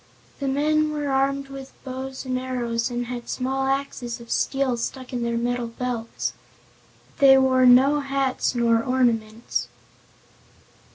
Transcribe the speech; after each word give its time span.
The 0.39 0.47
men 0.47 0.89
were 0.91 1.09
armed 1.09 1.49
with 1.49 1.73
bows 1.83 2.25
and 2.25 2.39
arrows 2.39 2.89
and 2.89 3.05
had 3.05 3.29
small 3.29 3.67
axes 3.67 4.19
of 4.19 4.31
steel 4.31 4.75
stuck 4.75 5.13
in 5.13 5.21
their 5.21 5.37
metal 5.37 5.67
belts. 5.67 6.33
They 7.19 7.37
wore 7.37 7.67
no 7.67 7.99
hats 7.99 8.55
nor 8.55 8.81
ornaments. 8.83 9.67